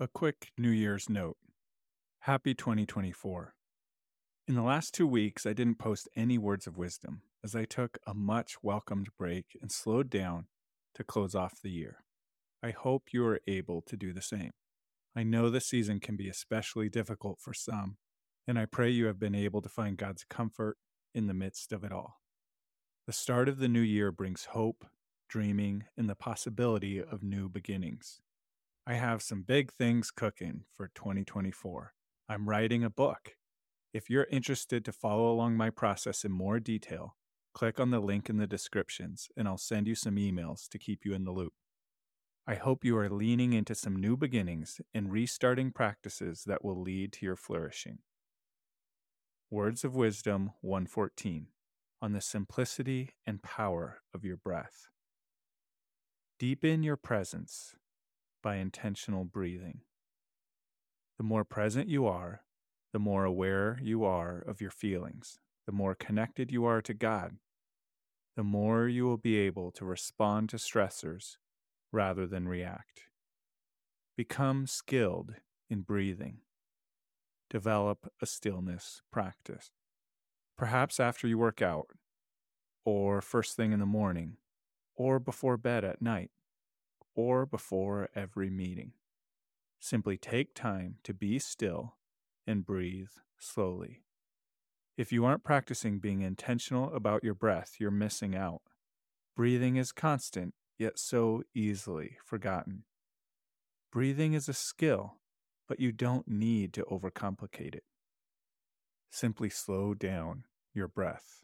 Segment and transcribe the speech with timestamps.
[0.00, 1.38] A quick New Year's note
[2.20, 3.52] Happy 2024.
[4.46, 7.98] In the last two weeks, I didn't post any words of wisdom as I took
[8.06, 10.46] a much welcomed break and slowed down
[10.94, 12.04] to close off the year.
[12.62, 14.52] I hope you are able to do the same.
[15.16, 17.96] I know the season can be especially difficult for some,
[18.46, 20.76] and I pray you have been able to find God's comfort
[21.12, 22.20] in the midst of it all.
[23.08, 24.84] The start of the new year brings hope,
[25.28, 28.20] dreaming, and the possibility of new beginnings.
[28.90, 31.92] I have some big things cooking for 2024.
[32.26, 33.36] I'm writing a book.
[33.92, 37.14] If you're interested to follow along my process in more detail,
[37.52, 41.04] click on the link in the descriptions and I'll send you some emails to keep
[41.04, 41.52] you in the loop.
[42.46, 47.12] I hope you are leaning into some new beginnings and restarting practices that will lead
[47.12, 47.98] to your flourishing.
[49.50, 51.48] Words of Wisdom 114
[52.00, 54.88] on the simplicity and power of your breath.
[56.38, 57.74] Deepen your presence
[58.48, 59.82] by intentional breathing.
[61.18, 62.40] The more present you are,
[62.94, 67.32] the more aware you are of your feelings, the more connected you are to God,
[68.38, 71.36] the more you will be able to respond to stressors
[71.92, 73.02] rather than react.
[74.16, 75.34] Become skilled
[75.68, 76.38] in breathing.
[77.50, 79.72] Develop a stillness practice.
[80.56, 81.88] Perhaps after you work out,
[82.86, 84.38] or first thing in the morning,
[84.96, 86.30] or before bed at night,
[87.18, 88.92] or before every meeting.
[89.80, 91.96] Simply take time to be still
[92.46, 94.04] and breathe slowly.
[94.96, 98.62] If you aren't practicing being intentional about your breath, you're missing out.
[99.34, 102.84] Breathing is constant, yet so easily forgotten.
[103.90, 105.16] Breathing is a skill,
[105.66, 107.84] but you don't need to overcomplicate it.
[109.10, 111.40] Simply slow down your breath.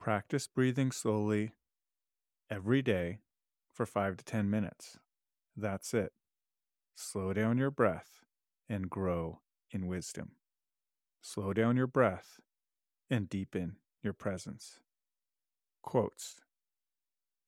[0.00, 1.52] Practice breathing slowly
[2.50, 3.18] every day
[3.80, 4.98] for 5 to 10 minutes.
[5.56, 6.12] That's it.
[6.94, 8.20] Slow down your breath
[8.68, 10.32] and grow in wisdom.
[11.22, 12.40] Slow down your breath
[13.08, 14.80] and deepen your presence.
[15.80, 16.40] Quotes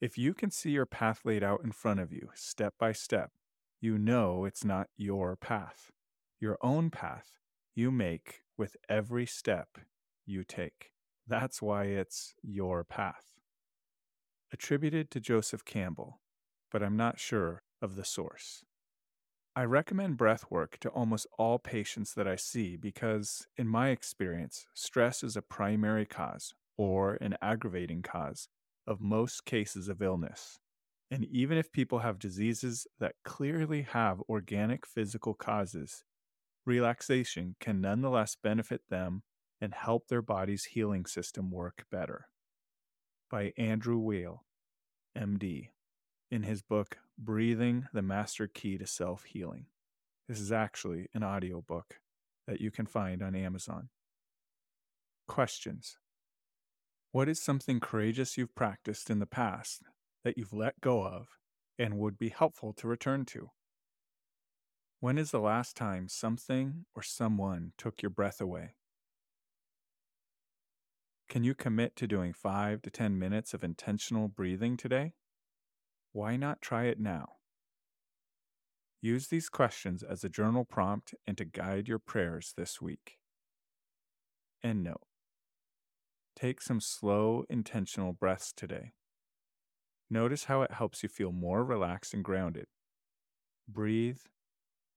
[0.01, 3.33] If you can see your path laid out in front of you, step by step,
[3.79, 5.91] you know it's not your path.
[6.41, 7.41] Your own path
[7.75, 9.69] you make with every step
[10.25, 10.93] you take.
[11.29, 13.42] That's why it's your path.
[14.55, 16.21] Attributed to Joseph Campbell,
[16.71, 18.63] but I'm not sure of the source.
[19.57, 24.67] I recommend breath work to almost all patients that I see because, in my experience,
[24.75, 28.49] stress is a primary cause or an aggravating cause
[28.87, 30.59] of most cases of illness.
[31.11, 36.05] And even if people have diseases that clearly have organic physical causes,
[36.67, 39.23] relaxation can nonetheless benefit them
[39.63, 42.27] and help their body's healing system work better.
[43.33, 44.45] By Andrew Weil,
[45.17, 45.71] MD
[46.31, 49.69] in his book Breathing the Master Key to Self Healing.
[50.29, 51.95] This is actually an audiobook
[52.47, 53.89] that you can find on Amazon.
[55.27, 55.97] Questions
[57.13, 59.81] What is something courageous you've practiced in the past
[60.25, 61.39] that you've let go of
[61.79, 63.49] and would be helpful to return to?
[65.01, 68.75] When is the last time something or someone took your breath away?
[71.33, 75.15] Can you commit to doing 5 to 10 minutes of intentional breathing today?
[76.13, 77.37] Why not try it now?
[79.01, 83.17] Use these questions as a journal prompt and to guide your prayers this week.
[84.63, 85.07] End note.
[86.37, 88.93] Take some slow, intentional breaths today.
[90.11, 92.67] Notice how it helps you feel more relaxed and grounded.
[93.67, 94.21] Breathe,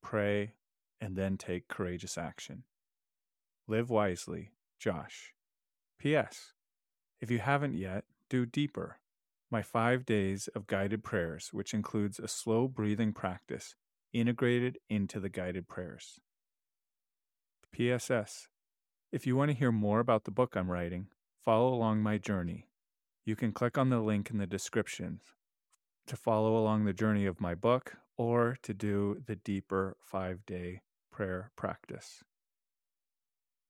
[0.04, 0.56] pray,
[1.00, 2.64] and then take courageous action.
[3.70, 5.32] Live wisely, Josh.
[6.00, 6.54] P.S.
[7.22, 9.00] If you haven't yet, do deeper
[9.52, 13.76] my five days of guided prayers, which includes a slow breathing practice
[14.12, 16.20] integrated into the guided prayers.
[17.74, 18.48] PSS
[19.12, 21.08] If you want to hear more about the book I'm writing,
[21.44, 22.68] follow along my journey.
[23.26, 25.20] You can click on the link in the description
[26.08, 30.82] to follow along the journey of my book or to do the deeper five day
[31.12, 32.24] prayer practice.